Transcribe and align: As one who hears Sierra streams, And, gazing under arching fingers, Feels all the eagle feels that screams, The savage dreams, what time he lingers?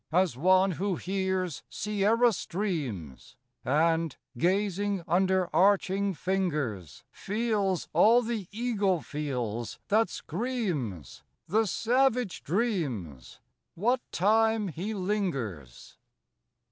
As 0.11 0.35
one 0.35 0.71
who 0.71 0.95
hears 0.95 1.61
Sierra 1.69 2.33
streams, 2.33 3.35
And, 3.63 4.17
gazing 4.35 5.03
under 5.07 5.47
arching 5.55 6.15
fingers, 6.15 7.03
Feels 7.11 7.87
all 7.93 8.23
the 8.23 8.47
eagle 8.51 9.01
feels 9.03 9.77
that 9.89 10.09
screams, 10.09 11.21
The 11.47 11.67
savage 11.67 12.41
dreams, 12.41 13.41
what 13.75 14.01
time 14.11 14.69
he 14.69 14.95
lingers? 14.95 15.99